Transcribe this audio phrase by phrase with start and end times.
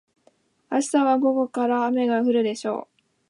[0.71, 3.01] 明日は午後から雨が降るでしょう。